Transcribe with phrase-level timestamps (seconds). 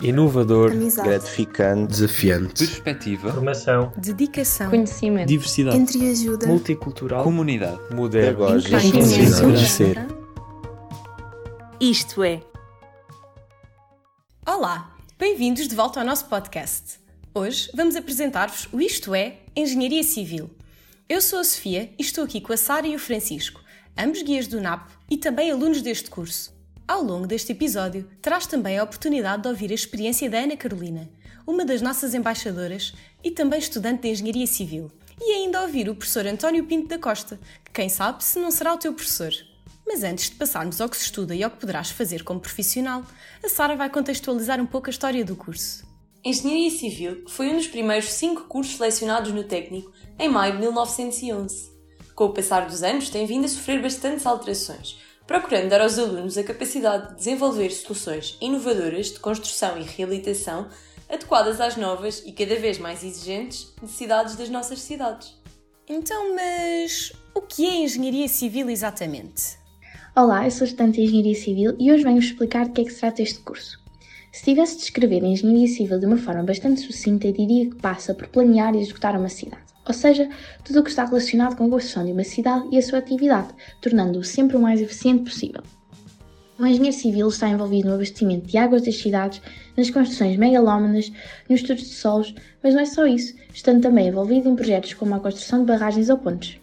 [0.00, 0.72] Inovador.
[0.72, 1.08] Amizade.
[1.08, 3.32] gratificante, desafiante, Perspectiva.
[3.32, 3.92] Formação.
[3.96, 4.68] Dedicação.
[4.68, 5.26] Conhecimento.
[5.28, 5.78] Diversidade.
[5.78, 6.46] Entreajuda.
[6.46, 7.24] Multicultural.
[7.24, 7.80] Comunidade.
[7.94, 8.60] Moderno.
[9.66, 10.06] ser.
[11.80, 12.42] Isto é.
[14.46, 16.98] Olá, bem-vindos de volta ao nosso podcast.
[17.34, 20.50] Hoje vamos apresentar-vos o Isto é Engenharia Civil.
[21.08, 23.62] Eu sou a Sofia e estou aqui com a Sara e o Francisco,
[23.96, 26.55] ambos guias do NAP e também alunos deste curso.
[26.88, 31.10] Ao longo deste episódio, terás também a oportunidade de ouvir a experiência da Ana Carolina,
[31.44, 32.94] uma das nossas embaixadoras
[33.24, 37.40] e também estudante de Engenharia Civil, e ainda ouvir o professor António Pinto da Costa,
[37.64, 39.32] que quem sabe se não será o teu professor.
[39.84, 43.04] Mas antes de passarmos ao que se estuda e ao que poderás fazer como profissional,
[43.42, 45.84] a Sara vai contextualizar um pouco a história do curso.
[46.24, 51.74] Engenharia Civil foi um dos primeiros cinco cursos selecionados no técnico em maio de 1911.
[52.14, 56.38] Com o passar dos anos, tem vindo a sofrer bastantes alterações, procurando dar aos alunos
[56.38, 60.68] a capacidade de desenvolver soluções inovadoras de construção e reabilitação
[61.08, 65.34] adequadas às novas e cada vez mais exigentes necessidades das nossas cidades.
[65.88, 69.56] Então, mas o que é Engenharia Civil exatamente?
[70.16, 72.92] Olá, eu sou estudante de Engenharia Civil e hoje venho-vos explicar de que é que
[72.92, 73.78] se trata este curso.
[74.32, 78.14] Se tivesse de descrever a Engenharia Civil de uma forma bastante sucinta, diria que passa
[78.14, 79.75] por planear e executar uma cidade.
[79.86, 80.28] Ou seja,
[80.64, 83.48] tudo o que está relacionado com a construção de uma cidade e a sua atividade,
[83.80, 85.62] tornando-o sempre o mais eficiente possível.
[86.58, 89.42] O engenheiro civil está envolvido no abastecimento de águas das cidades,
[89.76, 91.12] nas construções megalómanas,
[91.48, 95.14] nos estudos de solos, mas não é só isso, estando também envolvido em projetos como
[95.14, 96.58] a construção de barragens ou pontes.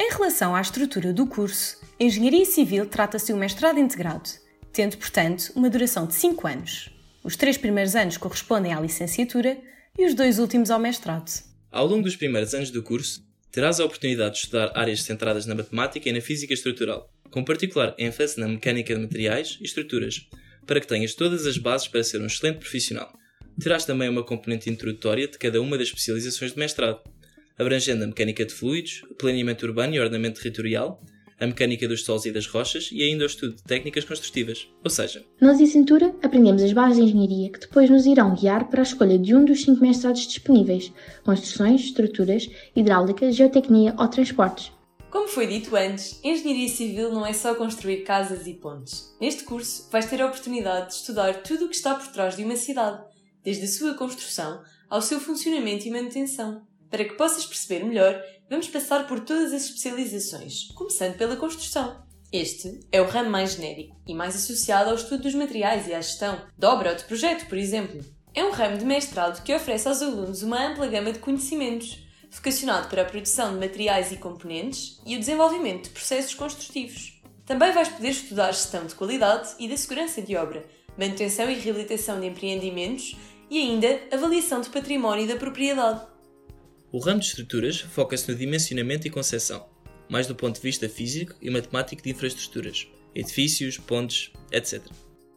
[0.00, 4.30] Em relação à estrutura do curso, Engenharia Civil trata-se de um mestrado integrado,
[4.72, 6.90] tendo, portanto, uma duração de 5 anos.
[7.22, 9.58] Os três primeiros anos correspondem à licenciatura
[9.98, 11.47] e os dois últimos ao mestrado.
[11.70, 15.54] Ao longo dos primeiros anos do curso, terás a oportunidade de estudar áreas centradas na
[15.54, 20.26] matemática e na física estrutural, com particular ênfase na mecânica de materiais e estruturas,
[20.66, 23.12] para que tenhas todas as bases para ser um excelente profissional.
[23.60, 27.00] Terás também uma componente introdutória de cada uma das especializações de mestrado,
[27.58, 31.04] abrangendo a mecânica de fluidos, planeamento urbano e ordenamento territorial,
[31.40, 34.68] a mecânica dos solos e das rochas e ainda o estudo de técnicas construtivas.
[34.82, 38.80] Ou seja, Na licenciatura, aprendemos as bases de engenharia que depois nos irão guiar para
[38.80, 40.92] a escolha de um dos cinco mestrados disponíveis:
[41.24, 44.72] construções, estruturas, hidráulica, geotecnia ou transportes.
[45.10, 49.16] Como foi dito antes, Engenharia Civil não é só construir casas e pontes.
[49.18, 52.44] Neste curso, vais ter a oportunidade de estudar tudo o que está por trás de
[52.44, 53.02] uma cidade,
[53.42, 54.60] desde a sua construção
[54.90, 56.62] ao seu funcionamento e manutenção.
[56.90, 62.02] Para que possas perceber melhor, vamos passar por todas as especializações, começando pela construção.
[62.32, 66.00] Este é o ramo mais genérico e mais associado ao estudo dos materiais e à
[66.00, 68.04] gestão, de obra ou de projeto, por exemplo.
[68.34, 72.88] É um ramo de mestrado que oferece aos alunos uma ampla gama de conhecimentos, vocacionado
[72.88, 77.20] para a produção de materiais e componentes e o desenvolvimento de processos construtivos.
[77.46, 80.66] Também vais poder estudar gestão de qualidade e da segurança de obra,
[80.98, 83.16] manutenção e reabilitação de empreendimentos
[83.50, 86.02] e ainda avaliação de património e da propriedade.
[86.90, 89.68] O ramo de estruturas foca-se no dimensionamento e concepção,
[90.08, 94.82] mais do ponto de vista físico e matemático de infraestruturas, edifícios, pontes, etc.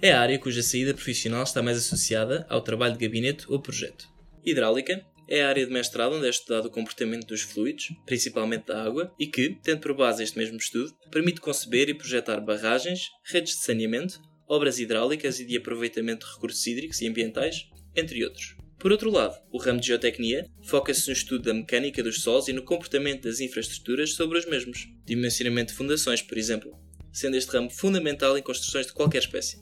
[0.02, 4.10] É a área cuja saída profissional está mais associada ao trabalho de gabinete ou projeto.
[4.44, 8.84] Hidráulica é a área de mestrado onde é estudado o comportamento dos fluidos, principalmente da
[8.84, 13.56] água, e que, tendo por base este mesmo estudo, permite conceber e projetar barragens, redes
[13.56, 18.61] de saneamento, obras hidráulicas e de aproveitamento de recursos hídricos e ambientais, entre outros.
[18.82, 22.54] Por outro lado, o ramo de geotecnia foca-se no estudo da mecânica dos solos e
[22.54, 26.76] no comportamento das infraestruturas sobre os mesmos, dimensionamento de fundações, por exemplo,
[27.14, 29.62] sendo este ramo fundamental em construções de qualquer espécie.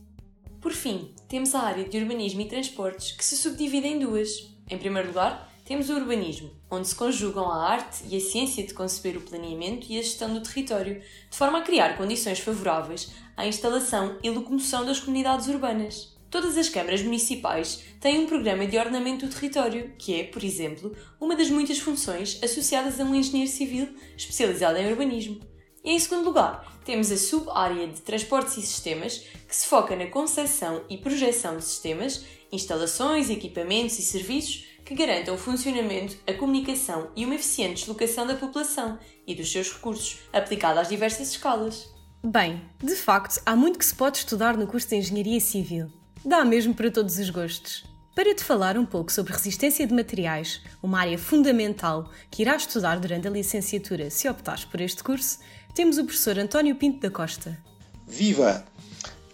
[0.62, 4.56] Por fim, temos a área de urbanismo e transportes, que se subdivide em duas.
[4.69, 8.74] Em primeiro lugar, temos o urbanismo, onde se conjugam a arte e a ciência de
[8.74, 13.46] conceber o planeamento e a gestão do território, de forma a criar condições favoráveis à
[13.46, 16.18] instalação e locomoção das comunidades urbanas.
[16.30, 20.96] Todas as câmaras municipais têm um programa de ordenamento do território, que é, por exemplo,
[21.20, 25.40] uma das muitas funções associadas a um engenheiro civil especializado em urbanismo.
[25.84, 30.08] E em segundo lugar, temos a sub-área de transportes e sistemas, que se foca na
[30.08, 37.12] concepção e projeção de sistemas, instalações, equipamentos e serviços que garantam o funcionamento, a comunicação
[37.16, 41.90] e uma eficiente deslocação da população e dos seus recursos, aplicada às diversas escalas.
[42.24, 45.99] Bem, de facto, há muito que se pode estudar no curso de Engenharia Civil.
[46.24, 47.86] Dá mesmo para todos os gostos.
[48.13, 53.00] Para te falar um pouco sobre resistência de materiais, uma área fundamental que irás estudar
[53.00, 55.39] durante a licenciatura se optares por este curso,
[55.74, 57.57] temos o professor António Pinto da Costa.
[58.06, 58.66] Viva!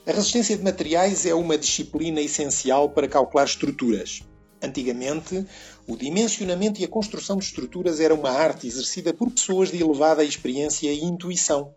[0.06, 4.22] A resistência de materiais é uma disciplina essencial para calcular estruturas.
[4.62, 5.44] Antigamente,
[5.88, 10.24] o dimensionamento e a construção de estruturas era uma arte exercida por pessoas de elevada
[10.24, 11.74] experiência e intuição.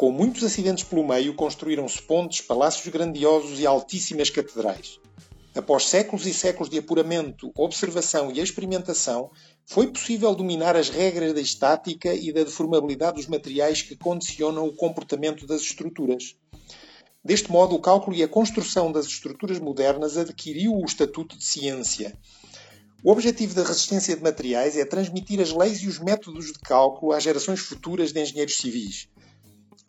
[0.00, 4.98] Com muitos acidentes pelo meio, construíram-se pontes, palácios grandiosos e altíssimas catedrais.
[5.54, 9.30] Após séculos e séculos de apuramento, observação e experimentação,
[9.66, 14.74] foi possível dominar as regras da estática e da deformabilidade dos materiais que condicionam o
[14.74, 16.34] comportamento das estruturas.
[17.22, 22.18] Deste modo, o cálculo e a construção das estruturas modernas adquiriu o estatuto de ciência.
[23.04, 27.12] O objetivo da resistência de materiais é transmitir as leis e os métodos de cálculo
[27.12, 29.06] às gerações futuras de engenheiros civis.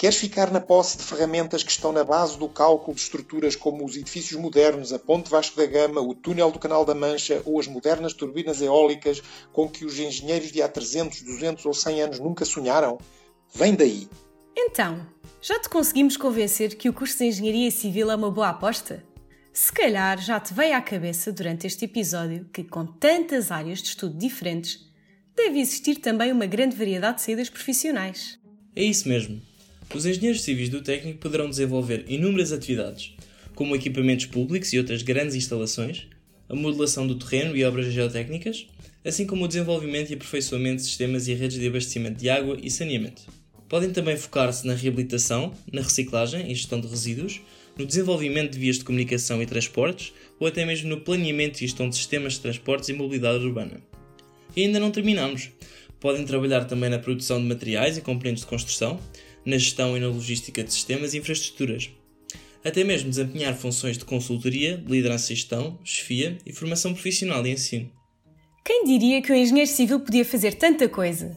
[0.02, 3.86] Queres ficar na posse de ferramentas que estão na base do cálculo de estruturas como
[3.86, 7.60] os edifícios modernos, a Ponte Vasco da Gama, o túnel do Canal da Mancha ou
[7.60, 9.22] as modernas turbinas eólicas
[9.54, 12.98] com que os engenheiros de há 300, 200 ou 100 anos nunca sonharam?
[13.54, 14.10] Vem daí!
[14.58, 15.06] Então,
[15.40, 19.04] já te conseguimos convencer que o curso de Engenharia Civil é uma boa aposta?
[19.54, 23.90] Se calhar já te veio à cabeça durante este episódio que, com tantas áreas de
[23.90, 24.80] estudo diferentes,
[25.36, 28.40] deve existir também uma grande variedade de saídas profissionais.
[28.76, 29.51] É isso mesmo.
[29.94, 33.14] Os engenheiros civis do técnico poderão desenvolver inúmeras atividades,
[33.54, 36.08] como equipamentos públicos e outras grandes instalações,
[36.48, 38.68] a modelação do terreno e obras geotécnicas,
[39.04, 42.72] assim como o desenvolvimento e aperfeiçoamento de sistemas e redes de abastecimento de água e
[42.72, 43.24] saneamento.
[43.68, 47.42] Podem também focar-se na reabilitação, na reciclagem e gestão de resíduos,
[47.78, 51.90] no desenvolvimento de vias de comunicação e transportes ou até mesmo no planeamento e gestão
[51.90, 53.82] de sistemas de transportes e mobilidade urbana.
[54.56, 55.50] E ainda não terminamos.
[56.00, 59.00] Podem trabalhar também na produção de materiais e componentes de construção,
[59.46, 61.90] na gestão e na logística de sistemas e infraestruturas.
[62.64, 67.92] Até mesmo desempenhar funções de consultoria, liderança e gestão, chefia e formação profissional e ensino.
[68.64, 71.36] Quem diria que o engenheiro civil podia fazer tanta coisa?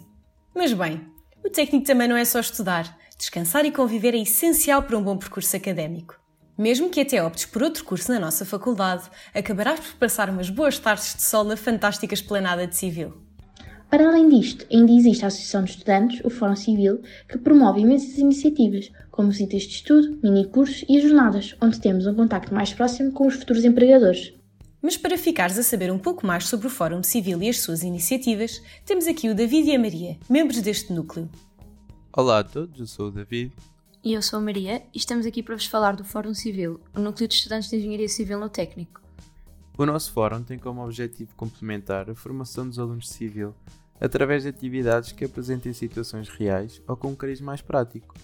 [0.54, 1.00] Mas bem,
[1.42, 2.98] o técnico também não é só estudar.
[3.16, 6.20] Descansar e conviver é essencial para um bom percurso académico.
[6.58, 10.78] Mesmo que até optes por outro curso na nossa faculdade, acabarás por passar umas boas
[10.78, 13.23] tardes de sol na fantástica esplanada de Civil.
[13.94, 18.18] Para além disto, ainda existe a Associação de Estudantes, o Fórum Civil, que promove imensas
[18.18, 23.28] iniciativas, como visitas de estudo, mini-cursos e jornadas, onde temos um contacto mais próximo com
[23.28, 24.34] os futuros empregadores.
[24.82, 27.84] Mas para ficares a saber um pouco mais sobre o Fórum Civil e as suas
[27.84, 31.30] iniciativas, temos aqui o David e a Maria, membros deste núcleo.
[32.12, 33.52] Olá a todos, eu sou o David.
[34.02, 36.98] E eu sou a Maria e estamos aqui para vos falar do Fórum Civil, o
[36.98, 39.04] núcleo de estudantes de Engenharia Civil no Técnico.
[39.78, 43.54] O nosso fórum tem como objetivo complementar a formação dos alunos de civil
[44.00, 48.14] através de atividades que apresentem situações reais ou com um cariz mais prático.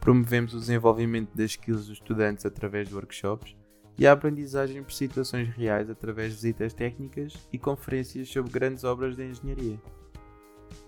[0.00, 3.56] Promovemos o desenvolvimento das skills dos estudantes através de workshops
[3.98, 9.16] e a aprendizagem por situações reais através de visitas técnicas e conferências sobre grandes obras
[9.16, 9.80] de engenharia.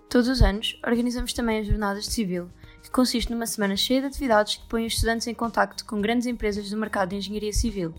[0.09, 2.49] Todos os anos, organizamos também as Jornadas de Civil,
[2.83, 6.27] que consiste numa semana cheia de atividades que põem os estudantes em contacto com grandes
[6.27, 7.95] empresas do mercado de engenharia civil.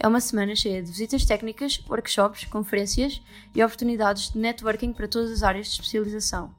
[0.00, 3.20] É uma semana cheia de visitas técnicas, workshops, conferências
[3.54, 6.54] e oportunidades de networking para todas as áreas de especialização.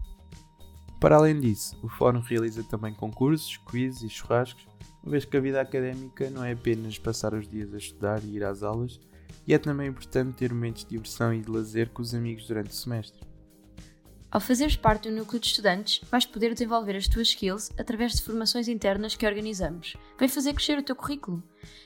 [1.00, 4.68] Para além disso, o Fórum realiza também concursos, quizzes e churrascos
[5.02, 8.36] uma vez que a vida académica não é apenas passar os dias a estudar e
[8.36, 9.00] ir às aulas,
[9.48, 12.72] e é também importante ter momentos de diversão e de lazer com os amigos durante
[12.72, 13.29] o semestre.
[14.32, 18.22] Ao fazeres parte do núcleo de estudantes, vais poder desenvolver as tuas skills através de
[18.22, 19.98] formações internas que organizamos.
[20.20, 21.42] Vem fazer crescer o teu currículo.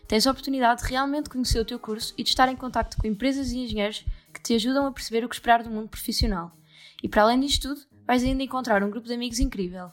[0.09, 3.07] Tens a oportunidade de realmente conhecer o teu curso e de estar em contato com
[3.07, 6.51] empresas e engenheiros que te ajudam a perceber o que esperar do mundo profissional.
[7.01, 9.89] E para além disto tudo, vais ainda encontrar um grupo de amigos incrível.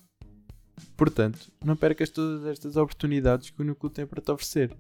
[0.97, 4.77] Portanto, não percas todas estas oportunidades que o Núcleo tem para te oferecer.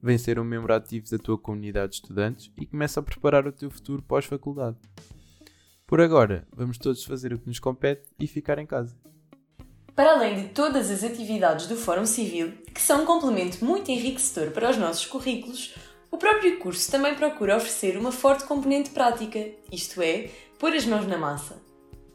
[0.00, 3.52] Vem ser um membro ativo da tua comunidade de estudantes e começa a preparar o
[3.52, 4.76] teu futuro pós-faculdade.
[5.92, 8.96] Por agora, vamos todos fazer o que nos compete e ficar em casa.
[9.94, 14.52] Para além de todas as atividades do Fórum Civil, que são um complemento muito enriquecedor
[14.52, 15.74] para os nossos currículos,
[16.10, 21.06] o próprio curso também procura oferecer uma forte componente prática, isto é, pôr as mãos
[21.06, 21.60] na massa.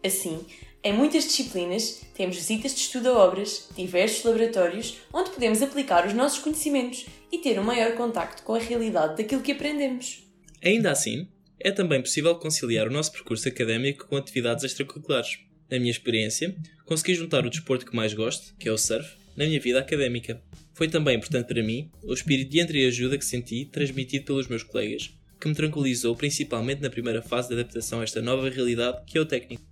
[0.04, 0.44] Assim,
[0.84, 6.16] em muitas disciplinas, temos visitas de estudo a obras, diversos laboratórios, onde podemos aplicar os
[6.16, 10.28] nossos conhecimentos e ter um maior contacto com a realidade daquilo que aprendemos.
[10.64, 11.28] Ainda assim,
[11.60, 15.40] é também possível conciliar o nosso percurso académico com atividades extracurriculares.
[15.70, 19.46] Na minha experiência, consegui juntar o desporto que mais gosto, que é o surf, na
[19.46, 20.42] minha vida académica.
[20.74, 25.14] Foi também importante para mim o espírito de entreajuda que senti transmitido pelos meus colegas,
[25.40, 29.22] que me tranquilizou principalmente na primeira fase de adaptação a esta nova realidade que é
[29.22, 29.64] o técnico.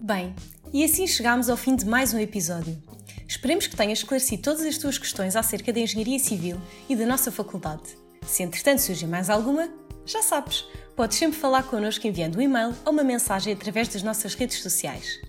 [0.00, 0.34] Bem,
[0.72, 2.80] e assim chegamos ao fim de mais um episódio.
[3.28, 7.30] Esperemos que tenhas esclarecido todas as tuas questões acerca da engenharia civil e da nossa
[7.30, 7.96] faculdade.
[8.26, 9.68] Se entretanto surgir mais alguma,
[10.04, 10.64] já sabes,
[10.96, 15.20] podes sempre falar connosco enviando um e-mail ou uma mensagem através das nossas redes sociais.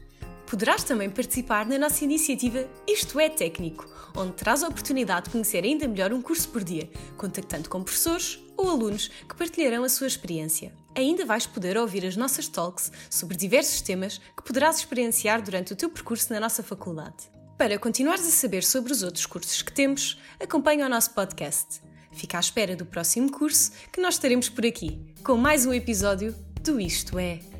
[0.47, 5.63] Poderás também participar na nossa iniciativa Isto é Técnico, onde terás a oportunidade de conhecer
[5.63, 10.07] ainda melhor um curso por dia, contactando com professores ou alunos que partilharão a sua
[10.07, 10.71] experiência.
[10.95, 15.75] Ainda vais poder ouvir as nossas talks sobre diversos temas que poderás experienciar durante o
[15.75, 17.31] teu percurso na nossa faculdade.
[17.57, 21.81] Para continuares a saber sobre os outros cursos que temos, acompanha o nosso podcast.
[22.13, 26.35] Fica à espera do próximo curso que nós estaremos por aqui com mais um episódio
[26.63, 27.52] do Isto É.